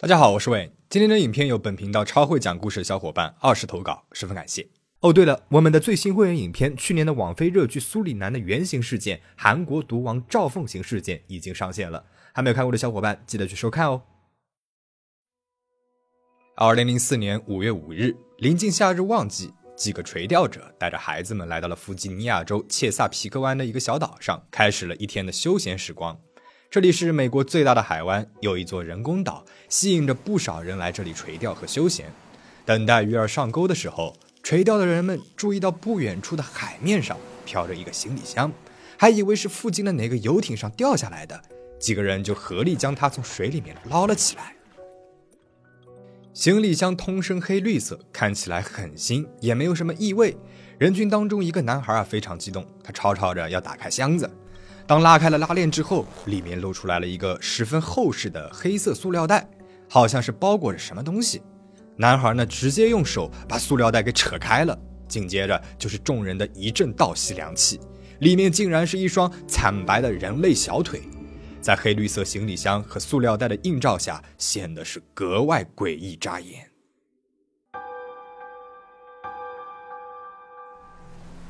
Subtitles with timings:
[0.00, 0.72] 大家好，我是魏。
[0.90, 4.66] 今天的影片由本频道超会讲故事的小伙伴二十投稿，十分感谢。
[4.98, 14.02] 哦，对了，我们的最新会员影片，去年的网飞热剧《苏里南的原型事件》，韩国毒王赵凤行事件已经上线了，还没有看过的小伙伴记得去收看哦。
[16.56, 26.18] 二零零四年五月五日，临近夏日旺季，几个垂钓者带着孩子们来到了弗吉尼亚州切萨皮克湾的一个小岛上，开始了一天的休闲时光。
[26.74, 32.12] 这里是美国最大的海湾，有一座人工岛，吸引着不少人来这里垂钓和休闲。
[32.64, 38.50] 等待鱼儿上钩的时候，垂钓的人们注意到不远处的海面上飘着一个行李箱，
[38.98, 41.40] 还以为是附近的哪个游艇上掉下来的，
[41.78, 44.56] 几个人就合力将它从水里面捞了起来。
[46.32, 50.36] 行李箱通身黑绿色，看起来很新，也没有什么异味。
[50.78, 54.28] 人群当中，一个男孩啊非常激动，他吵吵着要打开箱子。
[54.86, 59.48] 当拉开了拉链之后，里面露出来了一个十分厚实的黑色塑料袋，
[59.88, 61.40] 好像是包裹着什么东西。
[61.96, 67.80] 男孩呢，直接用手把塑料袋给扯开了，紧接着就是众人的一阵倒吸凉气，
[68.18, 71.00] 里面竟然是一双惨白的人类小腿，
[71.62, 76.68] 在黑绿色行李箱和塑料袋的映照下，显得是格外诡异扎眼。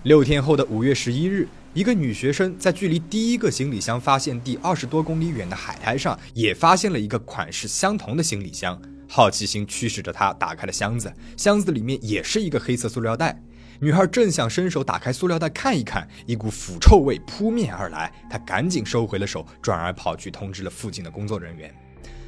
[0.04, 1.48] 六天后的五月十一日。
[1.74, 8.80] 一个女学生在距离第一个行李箱发现地二十多公里远的海滩上，也发现了一个款式相同的行李箱。
[9.08, 13.42] 好奇心驱使着她打开了箱子，箱子里面也是一个黑色塑料袋。
[13.80, 21.74] 女孩正想伸手打开塑料袋看一看，一股腐臭味扑面而来，她赶紧收回了手，转而跑去通知了附近的工作人员。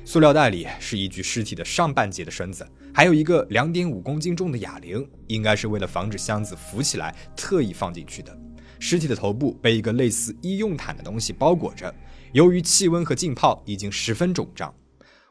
[0.05, 8.37] 塑料袋里是一具尸体的上半截的身子，还有一个两点五公斤重的哑铃，应该是为了防止箱子浮起来特意放进去的。
[8.79, 11.95] 尸体的头部被一个类似医用毯的东西包裹着，
[12.33, 14.75] 由于气温和浸泡，已经十分肿胀。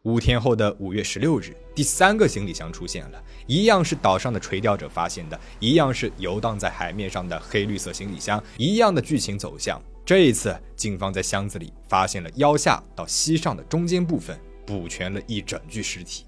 [0.03, 9.81] 五天后的五月十六日，第三个行李箱出现了，一样是岛上的垂钓者发现的，一样是游荡在海面上的黑绿色行李箱，一样的剧情走向。
[10.05, 16.25] 这一次，警方在箱子里发现了腰下到膝上的中间部分，补全了一整具尸体。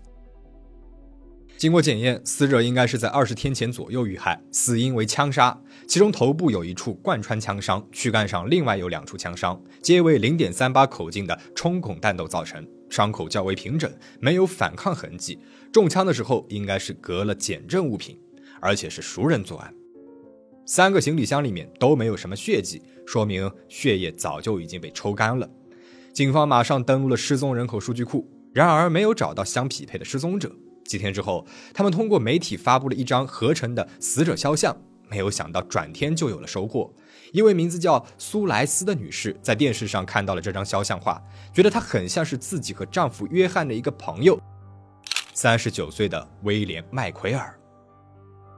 [1.58, 15.40] 经过检验，死者应该是在二十天前左右遇害，死因为枪杀，其中头部有一处贯穿枪伤，躯干上另外有两处枪伤，皆为零点三八口径的冲孔弹斗造成，伤口较为平整，没有反抗痕迹。
[15.72, 18.20] 中枪的时候应该是隔了减震物品，
[18.62, 19.74] 而且是熟人作案。
[20.68, 25.50] 三个行李箱里面都没有什么血迹，说明血液早就已经被抽干了。
[26.14, 30.56] 警方马上登录了失踪人口数据库，然而没有找到相匹配的失踪者。
[30.88, 34.76] 几天之后，他们通过媒体发布了一张合成的死者肖像，
[35.10, 36.92] 没有想到转天就有了收获。
[37.34, 41.22] 一位名字叫苏莱斯的女士在电视上看到了这张肖像画，
[41.54, 44.40] 觉得她很像是自己和丈夫约翰的一个朋友，
[45.34, 47.54] 三十九岁的威廉·麦奎尔。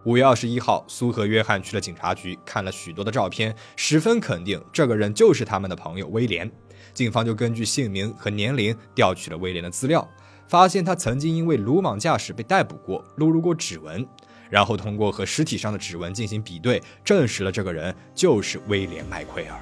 [0.06, 6.50] 五月二十一号，苏和约翰去了警察局，看了许多的照片，十分肯定这个人就是他们的朋友威廉。
[6.94, 10.08] 警方就根据姓名和年龄调取了威廉的资料。
[10.50, 14.04] 发现他曾经因为鲁莽驾驶被逮捕过，录入过指纹，
[14.50, 19.56] 然后通过和尸体上的指纹进行比对，证实了这个人就是威廉·麦奎尔。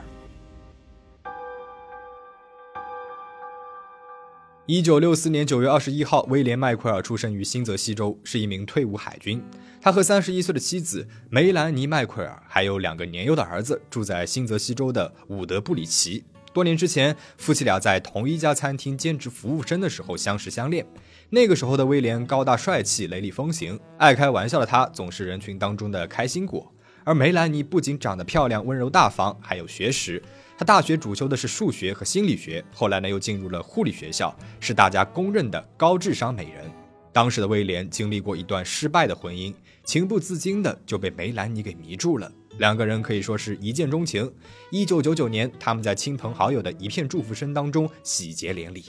[4.65, 9.43] 一九六四年九月二十一号，威廉·麦奎尔出生于新泽西州，是一名退伍海军。
[9.81, 16.23] 他和三十一岁的妻子梅兰妮·麦奎尔还有两个年幼的儿子，住在新泽西州的伍德布里奇。
[16.57, 20.84] 多年之前，夫妻俩在同一家餐厅兼职服务生的时候相识相恋。
[21.29, 26.73] 那个时候的威廉高大帅气、雷厉风行，爱开玩笑的他总是人群当中的开心果。
[27.03, 30.19] 而梅兰妮不仅长得漂亮、温柔大方，还有学识。
[30.57, 36.66] 她大学主修的是数学和心理学，后来呢又进入了护理学校，是大家公认的高智商美人。
[37.13, 39.53] 当时的威廉经历过一段失败的婚姻，
[39.84, 42.31] 情不自禁的就被梅兰妮给迷住了。
[42.57, 44.31] 两个人可以说是一见钟情。
[44.72, 48.85] 一九九九年，他们在亲朋好友的一片祝福声当中喜结连理。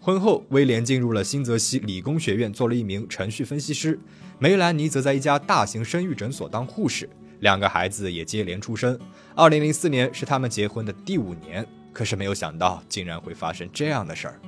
[0.00, 3.98] 婚后，威廉进入了新泽西理工学院做了一名程序分析师，
[4.38, 7.08] 梅兰妮则在一家大型生育诊所当护士。
[7.40, 8.98] 两个孩子也接连出生。
[9.34, 14.40] 二零零四年是他们结婚的第五年，可是没有想到竟然会发生这样的事儿。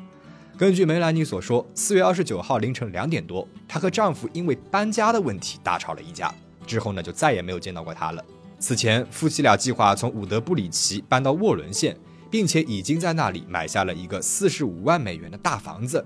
[0.56, 6.32] 根据梅兰妮所说，四月二十九号凌晨两点多，她和丈夫因为搬家的问题大吵了一架。
[6.66, 8.24] 之后呢，就再也没有见到过他了。
[8.58, 11.96] 此前，夫妻俩计划从伍德布里奇搬到沃伦县，
[12.30, 16.04] 并且已经在那里买下了一个四十五万美元的大房子。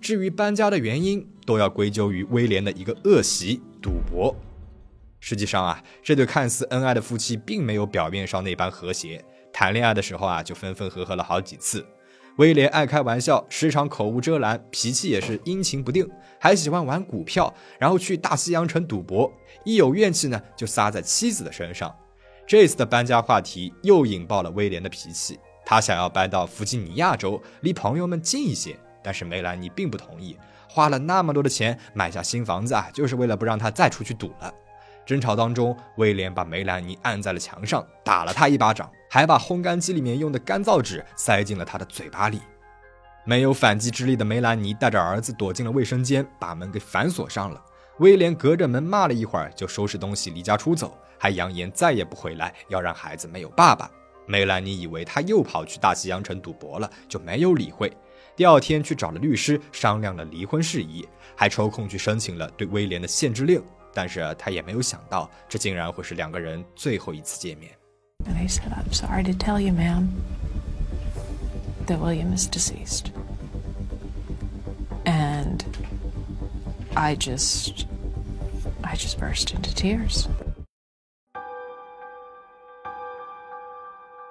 [0.00, 4.34] 至于搬家的原因，都要归咎于威廉的一个恶习——赌博。
[5.20, 9.22] 实际上啊，这对看似恩爱的夫妻并没有表面上那般和谐。
[9.52, 11.84] 谈恋爱的时候啊，就分分合合了好几次。
[12.36, 19.30] 威廉爱开玩笑，时常口无遮拦，脾气也是阴晴不定，还喜欢玩股票，然后去大西洋城赌博。
[19.64, 21.94] 一有怨气呢，就撒在妻子的身上。
[22.46, 28.74] 这次的搬家话题又引爆了威廉的脾气，他想要搬到弗吉尼亚州，离朋友们近一些。
[29.02, 30.36] 但是梅兰妮并不同意，
[30.68, 34.52] 花了那么多的钱买下新房子啊，就是为了不让他再出去赌了。
[35.10, 42.40] 争吵当中，威廉把梅兰妮按在了墙上，打了他一巴掌，还把烘干机里面用的干燥纸塞进了他的嘴巴里。
[43.24, 47.60] 没有反击之力的梅兰妮带着儿子躲进了卫生间，把门给反锁上了。
[47.98, 53.90] 威廉隔着门骂了一会儿，就收拾东西离家出走，还扬言再也不回来，要让孩子没有爸爸。
[54.26, 57.92] 梅兰妮以为他又跑去大西洋城赌博了，就没有理会。
[58.36, 61.04] 第二天去找了律师，商量了离婚事宜，
[61.34, 63.60] 还抽空去申请了对威廉的限制令。
[63.92, 67.72] 但是他也没有想到，这竟然会是两个人最后一次见面。
[68.26, 70.08] And he said, I'm sorry to tell you, ma'am,
[71.86, 73.12] that William is deceased.
[75.04, 75.64] And
[76.94, 77.86] I just,
[78.82, 80.26] I just burst into tears.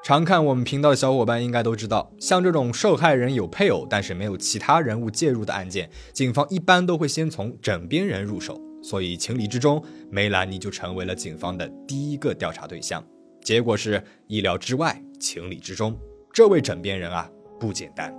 [0.03, 8.59] 常看我们频道的小伙伴应该都知道，像这种受害人有配偶但是没有其他人物介入的案件，警方一般都会先从枕边人入手。
[8.81, 13.03] 所以情理之中，梅兰妮就成为了警方的第一个调查对象。
[13.41, 15.97] 结果是意料之外，情理之中。
[16.31, 17.29] 这位枕边人啊，
[17.59, 18.13] 不简单。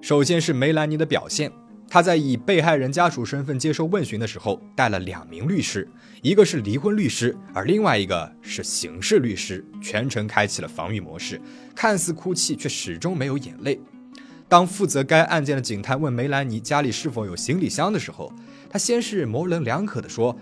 [0.00, 1.50] 首先是梅兰妮的表现，
[1.88, 5.88] 她在以被害人家属身份接受问询的时候，带了两名律师，
[6.22, 11.40] 一个是离婚律师，而另外一个是刑事律师，全程开启了防御模式，
[11.74, 13.80] 看似哭泣，却始终没有眼泪。
[14.48, 18.32] 当负责该案件的警探问梅兰妮家里是否有行李箱的时候，
[18.70, 20.34] 他先是模棱两可的说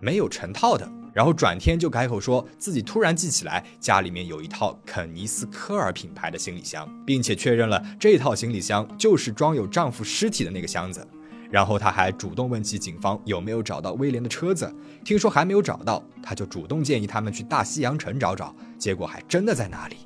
[0.00, 11.06] 没有成套的，然后转天就改口说自己突然记起来家里面有一套肯尼斯科尔品牌的行李箱，并且确认了这套行李箱就是装有丈夫尸体的那个箱子。
[11.48, 14.74] 然后他还主动问起警方有没有找到威廉的车子，
[15.04, 19.98] 听说还没有找到，他就主动建议他们去大西洋城找找，结果还真的在那里。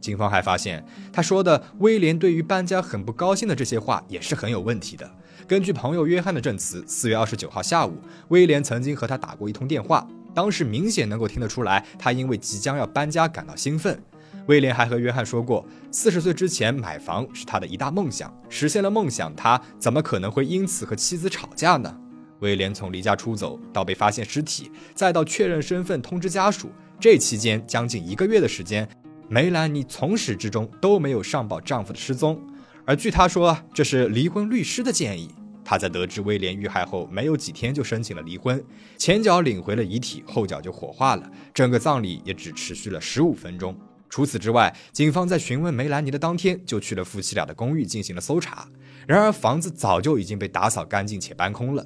[0.00, 5.10] 警方还发现，他说的威廉对于搬家很不高兴的这些话也是很有问题的。
[5.46, 7.96] 根据朋友约翰的证词，四月二十九号下午，
[8.28, 14.00] 威廉曾经和他打过一通电话，当时明显能够听得出来，他因为即将要搬家感到兴奋。
[14.46, 21.96] 威廉还和约翰说过，四十岁之前买房是他的一大梦想，实现了梦想，他怎么可能会因此和妻子吵架呢？
[22.40, 26.70] 威廉从离家出走到被发现尸体，再到确认身份通知家属，
[27.00, 28.88] 这期间将近一个月的时间。
[29.28, 32.40] 梅兰妮从始至终都没有上报丈夫的失踪，
[32.84, 35.28] 而据她说，这是离婚律师的建议。
[35.64, 38.62] 她在得知威廉遇害后没有几天就申请了离婚，
[38.96, 43.76] 前脚领回了遗体，后脚就火化了，整个葬礼也只持续了十五分钟。
[44.08, 48.68] 除此之外，警方在询问梅兰妮的当天就去了夫妻俩的公寓进行了搜查，
[49.08, 51.84] 然而房子早就已经被打扫干净且搬空了，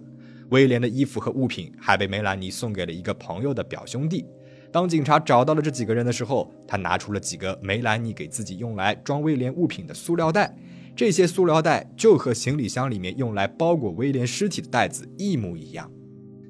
[0.50, 4.26] 威廉的衣服和物品还被梅兰妮送给了一个朋友的表兄弟。
[4.72, 10.56] 当警察找到了这几个人的时候，他拿出了几个梅兰妮给自己用来装威廉物品的塑料袋，
[10.94, 15.90] 这些塑料袋就和行李箱里面用来包裹威廉尸体的袋子一模一样。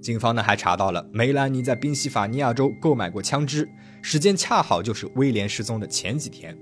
[0.02, 3.68] 警方呢还查到了梅兰妮在宾夕法尼亚州购买过枪支，
[4.02, 6.56] 时间恰好就是威廉失踪的前几天。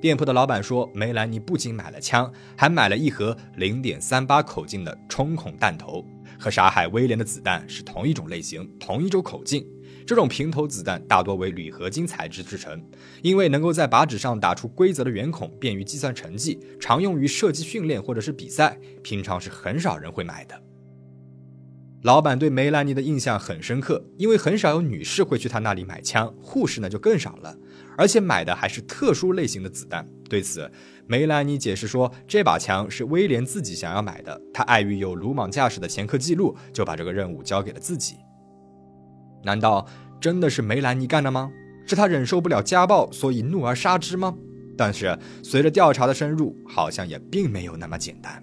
[0.00, 6.04] 店铺的老板说，梅兰妮不仅买了枪，还买了一盒零点三八口径的冲孔弹头，
[6.38, 9.66] 和杀害威廉的子弹是同一种类型，同一种口径。
[10.10, 12.84] 这种平头子弹大多为铝合金材质制成，
[13.22, 18.76] 因为能够在靶纸上打出规则的圆孔，便于计算成绩，常用于射击训练或者是比赛。
[19.04, 20.60] 平常是很少人会买的。
[22.02, 27.56] 老板对梅兰妮的印象很深刻，因为很少有女士会去他那里买枪，护士呢就更少了，
[27.96, 30.04] 而且买的还是特殊类型的子弹。
[30.28, 30.68] 对此，
[31.06, 38.16] 梅兰妮解释说，这把枪是威廉自己想要买的，他碍于有鲁莽驾驶的前科记录，就把这个任务交给了自己。
[39.42, 39.86] 难道
[40.20, 41.50] 真的是梅兰妮干的吗？
[41.86, 44.36] 是他忍受不了家暴，所以怒而杀之吗？
[44.76, 48.42] 但是随着调查的深入，好像也并没有那么简单。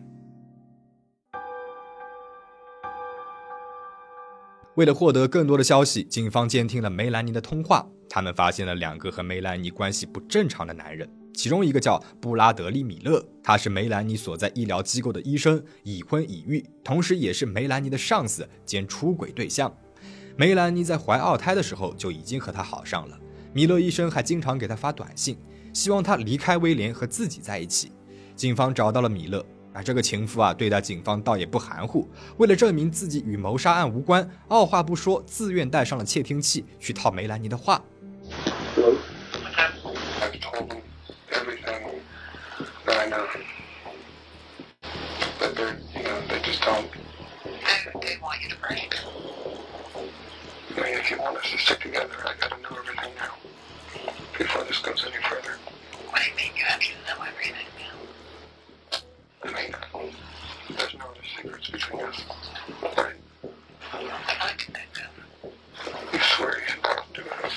[4.75, 19.73] 为了获得更多的消息，警方监听了梅兰妮的通话，他们发现了两个和梅兰妮关系不正常的男人，其中一个叫布拉德利·米勒，他是梅兰妮所在医疗机构的医生，已婚已育，同时也是梅兰妮的上司兼出轨对象。
[20.39, 23.17] 梅兰妮在怀二胎的时候就已经和他好上了。
[23.53, 25.35] 米勒医生还经常给他发短信，
[25.73, 27.91] 希望他离开威廉和自己在一起。
[28.35, 32.07] 警方找到了米勒，啊，这个情妇啊，对待警方倒也不含糊。
[32.37, 37.83] 为了证明自己与谋杀案无关，二话不说，自愿带上了窃听器去套梅兰妮的话。
[51.06, 53.34] if you want us to stick together, I gotta know everything now.
[54.38, 55.58] Before this goes any further.
[56.08, 57.96] What do you mean you have to know everything now?
[59.44, 59.74] I mean,
[60.76, 62.24] there's no other secrets between us,
[62.96, 63.16] right?
[63.92, 65.10] I can think of.
[66.12, 67.54] You swear you don't do this.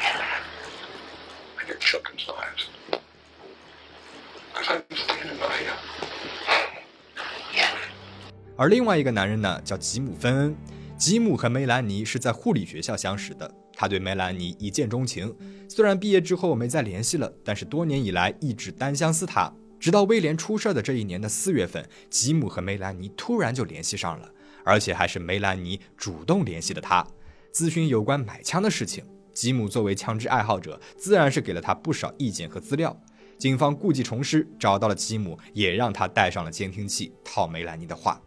[0.00, 0.40] Yeah.
[1.60, 2.68] And your children's lives.
[4.52, 5.74] Because I'm standing by you.
[7.54, 7.76] Yeah.
[8.56, 10.56] 而另外一个男人呢，叫吉姆·芬恩。
[11.03, 15.35] 吉姆和梅兰妮是在护理学校相识的，他对梅兰妮一见钟情。
[15.67, 19.53] 虽然毕业之后没再联系了，但是多年以来一直单相思他。
[19.81, 24.31] 直到威廉出事的这一年的四月份，吉姆和梅兰妮突然就联系上了，
[24.63, 27.05] 而且还是梅兰妮主动联系的他，
[27.53, 29.03] 咨询有关买枪的事情。
[29.33, 32.97] 吉姆作为枪支爱好者，自然是给了他不少意见和资料。
[33.37, 38.21] 警方故技重施，找到了吉姆，也让他带上了监听器，套梅兰妮的话。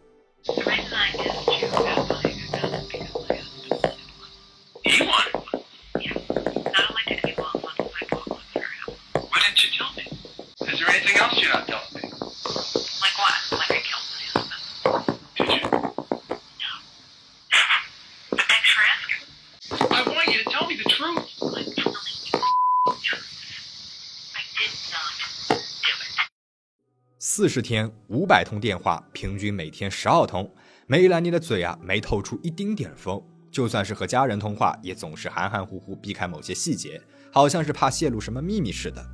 [27.19, 30.55] 四十天，五百通电话，平均每天十二通。
[30.87, 33.21] 梅兰妮的嘴啊，没透出一丁点风。
[33.51, 39.05] 就算是和家人通话，也总是含含糊糊，避开某些细节，好像是怕泄露什么秘密似的。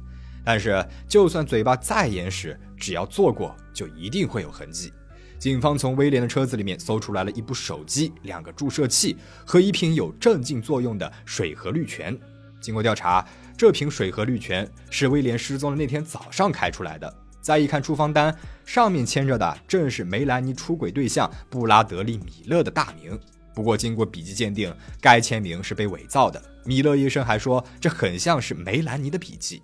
[0.43, 4.91] 但是，就算嘴巴再严实，只要做过，就一定会有痕迹。
[5.39, 12.17] 警方从威廉的车子里面搜出来了一部手机、两个注射器和一瓶有镇静作用的水和氯泉。
[12.61, 13.25] 经过调查，
[13.57, 17.13] 这瓶水和氯泉是威廉失踪的那天早上开出来的。
[17.41, 18.33] 再一看处方单，
[18.65, 23.19] 上面签着的正是梅兰妮出轨对象布拉德利·米勒的大名。
[23.53, 26.41] 不过，经过笔迹鉴定，该签名是被伪造的。
[26.63, 29.61] 米勒医生还说，这很像是梅兰妮的笔迹。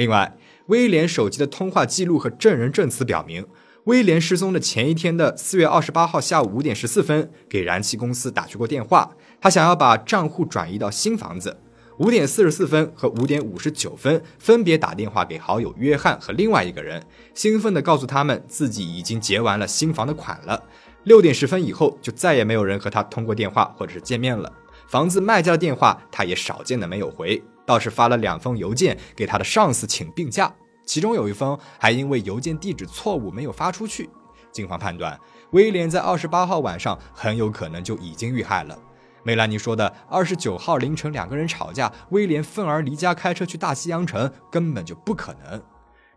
[0.00, 0.34] 另外，
[0.68, 3.46] 威廉手机的通话记录和证人证词表明，
[3.84, 9.10] 威廉失踪的前一天的四月二十八号下午五点十四分，给燃气公司打去过电话，
[9.42, 11.58] 他想要把账户转移到新房子。
[11.98, 17.04] 五点四十四分和五点五十九分，分别打电话给好友约翰和另外一个人，
[17.34, 20.64] 兴奋地告诉他们自己已经结完了新房的款了。
[21.04, 24.50] 六点十分以后，就再也没有人和他通过电话或者是见面了。
[24.90, 30.52] 房子卖家的电话，他也少见的没有回，倒是发了两封邮件给他的上司请病假，
[30.84, 34.10] 其中有一封还因为邮件地址错误没有发出去。
[34.50, 35.16] 警方判断，
[35.52, 38.76] 威廉在二十八号晚上很有可能就已经遇害了。
[39.22, 45.62] 梅兰妮说的二十九号凌晨两个人吵架，威廉愤而离家开车去大西洋城，根本就不可能。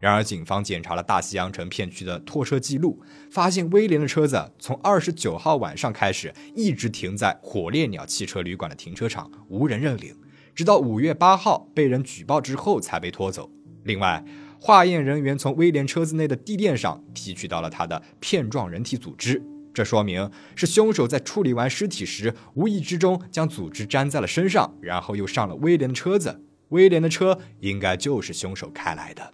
[0.04, 10.14] 然而，警方检查了大西洋城片区的拖车记录，发现威廉的车子从二十九号晚上开始一直停在火烈鸟汽车旅馆的停车场，无人认领，
[10.54, 13.50] 直到五月八号被人举报之后才被拖走。
[13.86, 14.26] 另外，
[14.60, 19.42] 化验人员从威廉车子内的地垫上提取到了他的片状人体组织。
[19.74, 26.44] 这说明是凶手在处理完尸体时，无意之中将组织粘在了身上，然后又上了威廉的车子。
[26.72, 29.34] 威廉的车应该就是凶手开来的。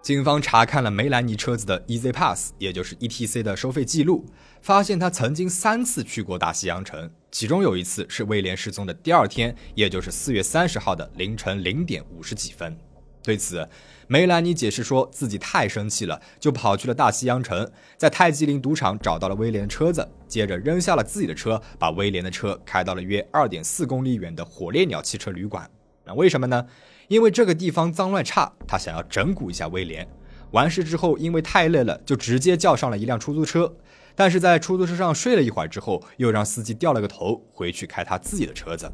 [0.00, 4.24] 警方查看了梅兰妮车子的 Easy Pass，也就是 ETC 的收费记录，
[4.62, 12.78] 发现他曾经三次去过大西洋城，其中有一次是威廉失踪的第二天，也就是四月三十号的凌晨零点五十几分。
[13.22, 13.68] 对此，
[14.06, 25.68] 梅兰妮解释说自己太生气了，就跑去了大西洋城，在泰姬陵赌场找到了威廉的车子，接着扔下了自己的车，把威廉的车开到了约二点四公里远的火烈鸟汽车旅馆。
[26.06, 26.64] 那为什么呢？
[27.08, 30.06] 因为这个地方脏乱差，他想要整蛊一下威廉。
[30.52, 33.74] 完事之后，因为太累了，就直接叫上了一辆出租车。
[34.14, 38.90] 但是在出租车上睡了一会儿之后，又让司机掉了个头，回去开他自己的车子。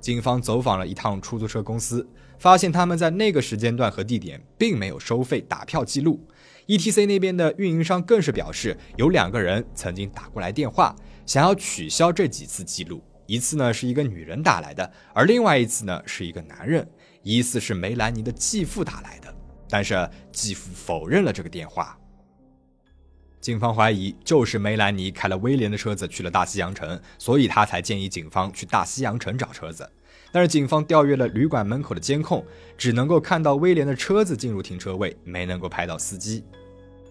[0.00, 2.06] 警方走访了一趟出租车公司，
[2.38, 6.20] 发现他们在那个时间段和地点并没有收费打票记录。
[6.66, 10.94] ETC 那边的运营商更是表示，有两个人曾经打过来电话，
[11.24, 13.02] 想要取消这几次记录。
[13.26, 16.88] 一次呢是一个女人打来的，而另外一次呢是一个男人，
[17.26, 19.34] 疑似是梅兰妮的继父打来的，
[19.68, 21.98] 但是继父否认了这个电话。
[23.40, 29.90] 警方怀疑就是梅兰妮开了威廉的车子去了大西洋城，所以他才建议警方去大西洋城找车子。
[30.30, 32.46] 但是警方调阅了旅馆门口的监控，
[32.78, 36.44] 只能够看到威廉的车子进入停车位，没能够拍到司机。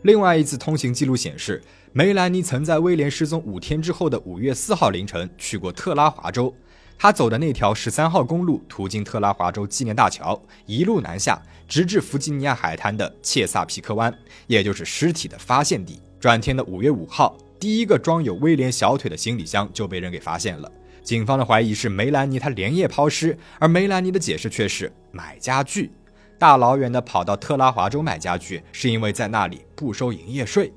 [0.04, 6.56] 另外一次通行记录显示，梅兰妮曾在威廉失踪五天之后的五月四号凌晨去过特拉华州。
[6.98, 14.14] 他走的那条十三号公路途经特拉华州纪念大桥，一路南下，直至弗吉尼亚海滩的切萨皮克湾，
[14.48, 16.02] 也就是尸体的发现地。
[16.20, 20.72] 转天的五月五号，第一个装有威廉小腿的行李箱就被人给发现了。
[21.04, 25.92] 警方的怀疑是梅兰妮她连夜抛尸，而梅兰妮的解释却是买家具，
[26.40, 30.74] 大老远的跑到特拉华州买家具，是因为在那里不收营业税。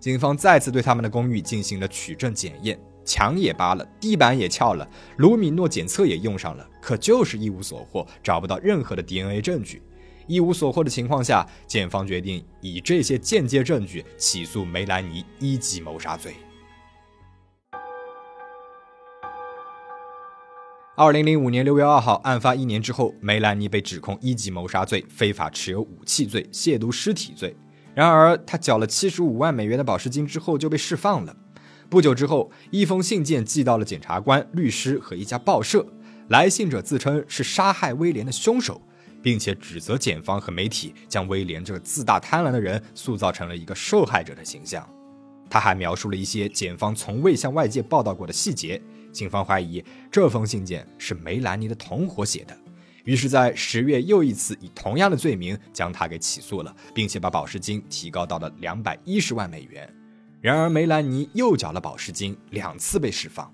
[0.00, 2.76] 警方再次对他们的公寓进行了取证检验。
[3.08, 4.86] 墙也扒了，地板也撬了，
[5.16, 9.82] 卢米诺检测也用上了，可就是一无所获，找不到任何的 DNA 证据。
[10.26, 16.34] 一无所获的情况下，检方决定以这些间接证据起诉梅兰妮一级谋杀罪。
[20.94, 27.56] 二零零五年六月二号，案发一年之后，梅兰妮被指控一级谋杀罪、非法持有武器罪、亵渎尸体罪。
[27.94, 31.34] 然而，他缴了七十五万美元的保释金之后就被释放了。
[31.90, 35.86] 不久之后，一封信件寄到了检察官、律师和一家报社。
[36.28, 38.82] 来信者自称是杀害威廉的凶手，
[39.22, 44.86] 并且指责检方和媒体将威廉这个自大贪婪的人塑造成了一个受害者的形象。
[45.48, 48.78] 他还描述了一些检方从未向外界报道过的细节。
[49.10, 52.54] 警方怀疑这封信件是梅兰妮的同伙写的，
[53.04, 59.90] 于是，在十月又一次以同样的罪名将他给起诉了，并且把保释金提高到了两百一十万美元。
[60.40, 63.52] 然而，梅兰妮又缴了保释金，两次被释放。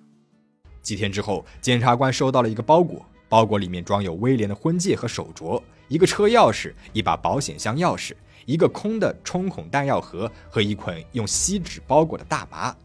[0.82, 8.12] 几天之后，检察官收到了一个包裹，包裹里面装有威廉的婚戒和手镯、一个车钥匙、一把保险箱钥匙、
[8.44, 12.76] 一个空的冲孔弹药盒和一捆用锡纸包裹的大麻。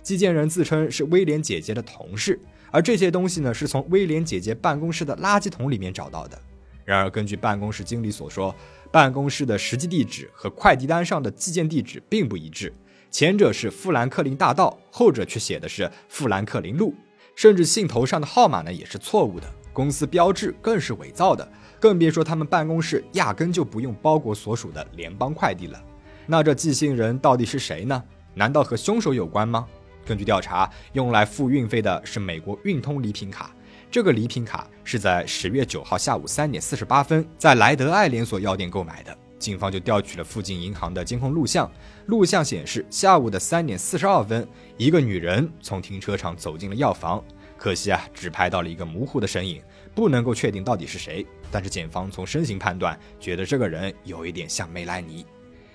[0.00, 2.40] 寄件人自称是威廉姐姐的同事，
[2.70, 6.40] 而这些东西呢，是从威廉姐姐办公室的垃圾桶里面找到的。
[6.84, 8.54] 然而，根据办公室经理所说，
[8.92, 12.72] 办公室的实际地址和快递单上的寄件地址并不一致。
[13.10, 16.94] 前者是富兰克林大道，后者却写的是富兰克林路，
[17.34, 21.46] 甚至信头上的号码呢也是错误的，公司标志更是伪造的，
[21.80, 25.82] 更别说他们办公室压根就不用包裹所属的联邦快递了。
[26.24, 28.00] 那这寄信人到底是谁呢？
[28.34, 29.66] 难道和凶手有关吗？
[30.06, 33.50] 根据调查，用来付运费的是美国运通礼品卡，
[33.90, 39.18] 这个礼品卡是在十月九号下午三点四十八分在莱德爱连锁药店购买的。
[39.40, 41.68] 警方就调取了附近银行的监控录像，
[42.06, 47.24] 录像显示，下午的三点四十二分，一个女人从停车场走进了药房。
[47.56, 49.62] 可惜啊，只拍到了一个模糊的身影，
[49.94, 51.26] 不能够确定到底是谁。
[51.50, 55.26] 但是检方从身形判断，觉得这个人有一点像梅兰妮。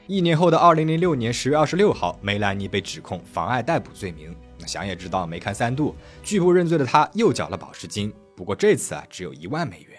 [0.07, 4.35] 一年后的二零零六年十月二十六号，梅兰妮被指控妨碍逮捕罪名。
[4.59, 9.97] 那想也知道，没看三度，拒不认罪的他又缴了保释金，不过这次啊，只有一万美元。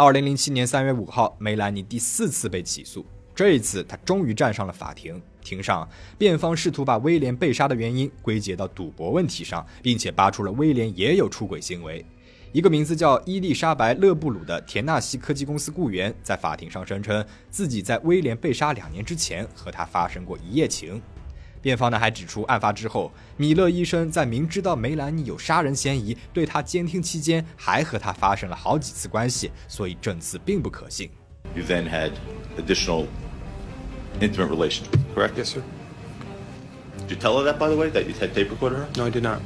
[0.00, 3.04] 二零零七年三月五号，梅兰妮第四次被起诉。
[3.34, 5.20] 这一次，她终于站上了法庭。
[5.42, 12.06] 庭上，辩方试图把威廉被杀的原因归结到赌博问题上，并且扒出了威廉也有出轨行为。
[12.52, 21.02] 一个名字叫伊丽莎白·勒布鲁的田纳西科技公司雇员在法庭上声称，自己在威廉被杀两年之前和他发生过一夜情。
[21.60, 31.10] 辩方呢还指出，案发之后，米勒医生在明知道梅兰妮有杀人嫌疑，对她监听期间还和她发生了好几次关系，所以证词并不可信。
[31.54, 32.12] You then had
[32.58, 33.06] additional
[34.20, 35.34] intimate relations, correct?
[35.36, 35.62] Yes, sir.
[37.06, 38.86] Did you tell her that, by the way, that you had tape recorded her?
[38.96, 39.40] No, I did not.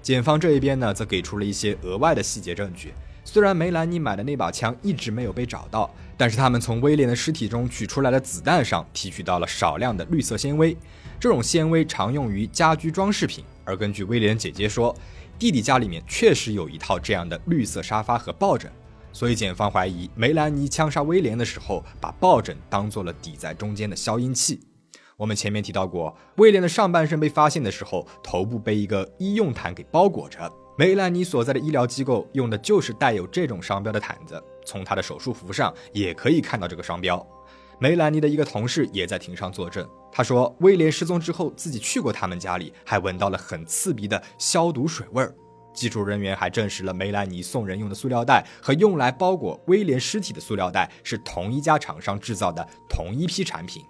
[0.00, 2.94] 检方这一边呢，则给出了一些额外的细节证据。
[3.24, 10.74] 虽然梅兰妮买的那把枪一直没有被找到，但是他们从威廉的尸体中取出来的子弹上提取到了少量的绿色纤维。
[11.20, 14.94] 这种纤维常用于家居装饰品，而根据威廉姐姐说，
[15.36, 18.70] 弟弟家里面确实有一套这样的绿色沙发和抱枕，
[19.12, 24.60] 所以检方怀疑梅兰妮枪杀威廉的时候，把抱枕当做了抵在中间的消音器。
[25.16, 37.26] 我们前面提到过，威廉的上半身被发现的时候，头部被一个医用毯给包裹着，梅兰妮所在的医疗机构用的就是带有这种商标的毯子，从她的手术服上也可以看到这个商标。
[37.80, 45.32] 梅兰妮的一个同事也在庭上作证，他说威廉失踪之后，自己去过他们家里，还闻到了很刺鼻的消毒水味儿。
[45.72, 53.84] 技术人员还证实了梅兰妮送人用的塑料袋和用来包裹威廉尸体的塑料袋是同一家厂商制造的同一批产品。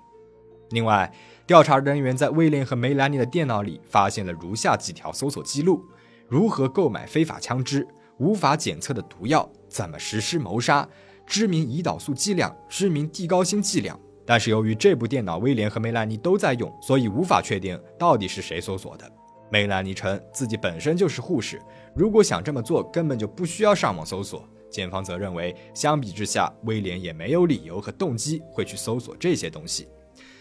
[0.69, 1.11] 另外，
[1.47, 5.83] 调查人员在威廉和梅兰妮的电脑里发现了如下几条搜索记录：
[6.29, 10.87] 如何购买非法枪支、无法检测的毒药、怎么实施谋杀。
[11.29, 19.09] 知名胰岛素剂量、知名地高辛剂量，但是由于这部电脑威廉和梅兰妮都在用，所以无法确定到底是谁搜索的。
[19.51, 21.61] 梅兰妮称自己本身就是护士，
[21.95, 24.49] 如果想这么做，根本就不需要上网搜索。
[24.71, 29.87] 检方则认为，相比之下，威廉也没有理由和动机会去搜索这些东西。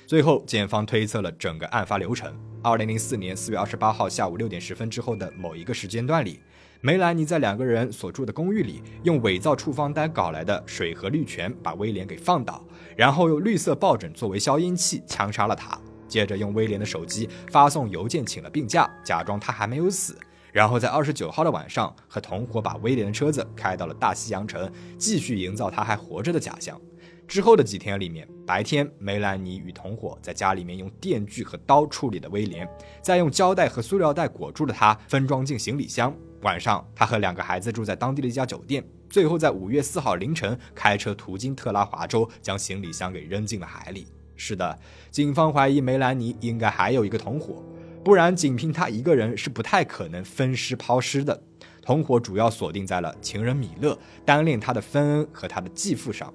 [0.05, 6.39] 最后，检方推测了整个案发流程：二零零四年四月二十八号下午六点十分之后的某一个时间段里，
[6.81, 12.63] 梅兰妮在两个人所住的公寓里，用伪造处方单搞来的水和氯泉把威廉给放倒，
[12.95, 15.77] 然后用绿色抱枕作为消音器枪杀了他。
[16.07, 20.17] 接着用威廉的手机发送邮件请了病假，假装他还没有死。
[20.53, 26.79] 然后在二十九号的晚上，和同伙把威廉的车子开到了大西洋城，继续营造他还活着的假象。
[27.27, 32.67] 之后的几天里面，白天梅兰妮与同伙在家里面用电锯和刀处理了威廉，
[33.01, 36.15] 再用胶带和塑料袋裹住了他，分装进行李箱。
[36.41, 38.83] 晚上，他和两个孩子住在当地的一家酒店。
[39.09, 44.07] 最后在五月四号凌晨开车途经特拉华州，将行李箱给扔进了海里。
[44.35, 44.77] 是的，
[45.09, 47.63] 警方怀疑梅兰妮应该还有一个同伙，
[48.03, 51.41] 不然仅凭他一个人是不太可能分尸抛尸的。
[51.81, 56.31] 同伙主要锁定在了情人米勒、单恋他的芬恩和他的继父上。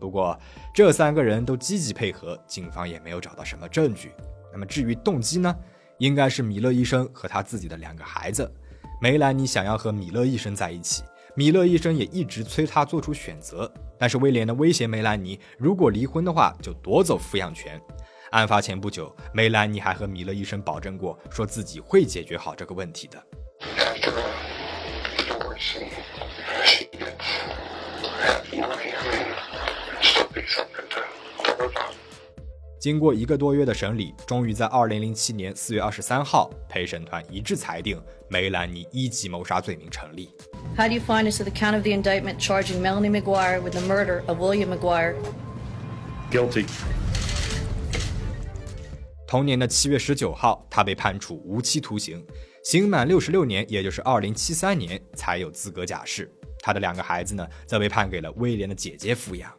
[0.00, 0.36] 不过，
[0.74, 4.10] 这三个人都积极配合，警方也没有找到什么证据。
[4.50, 5.54] 那么，至于动机呢？
[5.98, 8.50] 应该是米勒医生和他自己的两个孩子。
[9.00, 11.04] 梅兰妮想要和米勒医生在一起，
[11.36, 13.72] 米勒医生也一直催她做出选择。
[13.96, 17.80] 但是威廉的威胁梅兰妮，如果离婚的话，就夺走抚养权。
[18.32, 23.24] 案发前不久，梅兰妮还和米勒医生保证过，说自己会解决好这个问题的。
[32.88, 40.30] 经过一个多月的审理，终于在二零零七年四月二十三号，陪审团一致裁定梅兰妮一级谋杀罪名成立。
[40.74, 43.82] How do you find us to the count of the indictment charging Melanie McGuire with the
[43.82, 45.16] murder of William McGuire?
[46.30, 46.64] Guilty.
[49.26, 52.24] 同年的七月十九号，他被判处无期徒刑，
[52.64, 56.32] 刑满六十六年，也就是二零七三年才有资格假释。
[56.60, 59.52] 他的两个孩子呢，则被判给了威廉的姐姐抚养。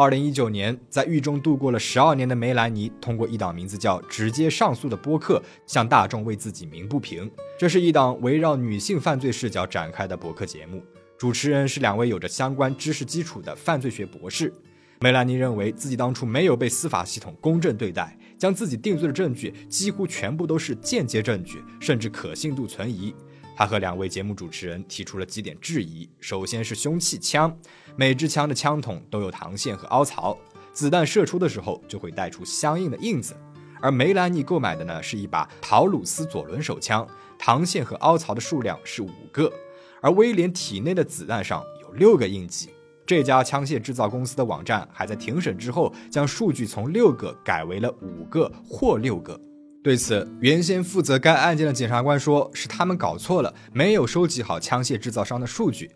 [0.00, 7.28] 二零一九年，在狱中度过了十二年的梅兰妮，通过一档名字叫“直接上诉”的播客，向大众为自己鸣不平。
[7.58, 10.80] 这是一档围绕女性犯罪视角展开的博客节目，
[11.18, 14.54] 主持人是两位有着相关知识基础的犯罪学博士。
[15.00, 23.12] 梅兰妮认为自己当初没有被司法系统公正对待，将自己定罪的证据几乎全部都是间接证据，甚至可信度存疑。
[23.56, 27.52] 他和两位节目主持人提出了几点质疑：首先是凶器枪，
[28.00, 30.38] 每支枪的枪筒都有膛线和凹槽，
[30.72, 33.34] 子弹射出的时候就会带出相应的印子。
[33.80, 37.04] 而梅兰妮购买的呢是一把陶鲁斯左轮手枪，
[37.40, 39.52] 膛线和凹槽的数量是五个，
[40.00, 42.70] 而威廉体内的子弹上有六个印记。
[43.04, 49.36] 这家枪械制造公司的网站还在庭审之后将数据从六个改为了五个或六个。
[49.82, 55.90] 对此，原先负责该案件的检察官说，是他们搞错了，没有收集好枪械制造商的数据。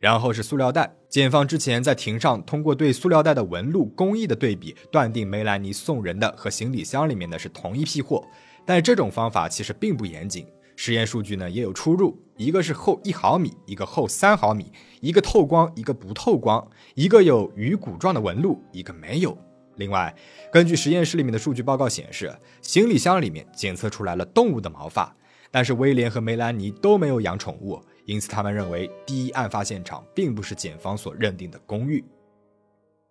[0.00, 8.24] 然后是塑料袋，检方之前在庭上通过对塑料袋的纹路工艺的对比，断定梅兰妮送人的和行李箱里面的是同一批货。
[8.64, 19.36] 但这种方法其实并不严谨，实验数据呢也有出入，一个是厚一毫米，一个厚三毫米，一个透光，一个不透光，一个有鱼骨状的纹路，一个没有。
[19.76, 20.14] 另外，
[20.52, 25.14] 根据实验室里面的数据报告显示，行李箱里面检测出来了动物的毛发，
[25.50, 32.02] 但是威廉和梅兰妮都没有养宠物，因此他们认为第一案发现场并不是检方所认定的公寓。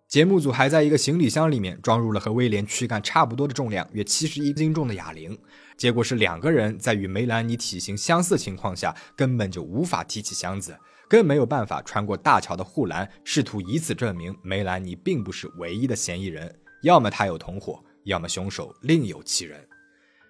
[0.08, 5.36] 节目组还在一个行李箱里面装入了和威廉躯干差不多的重量约七十一斤重的哑铃，
[5.76, 10.76] 结果是两个人在与梅兰妮体型相似的情况下根本就无法提起箱子。
[11.08, 19.68] 更没有办法穿过大桥的护栏，试图以此证明梅兰妮并不是唯一的嫌疑人，要么他有同伙，要么凶手另有其人。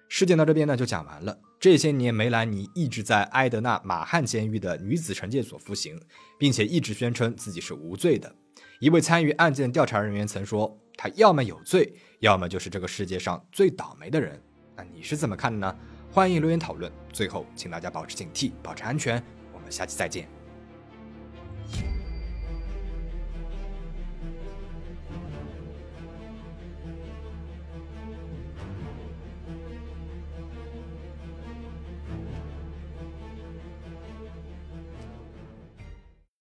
[0.07, 1.37] 事件到这边呢就讲完了。
[1.59, 5.99] 这些年，梅兰妮一直在埃德纳马汉监狱的女子惩戒所服刑，
[6.37, 8.33] 并且一直宣称自己是无罪的。
[8.79, 14.39] 一位参与案件调查人员曾说：“他要么有罪，要么就是这个世界上最倒霉的人。”
[14.77, 15.75] 那你是怎么看的呢？
[16.11, 16.91] 欢迎留言讨论。
[17.11, 19.21] 最后，请大家保持警惕，保持安全。
[19.51, 20.36] 我们下期再见。